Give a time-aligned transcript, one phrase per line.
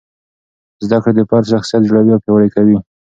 [0.85, 2.77] زده کړه د فرد شخصیت جوړوي او پیاوړی کوي.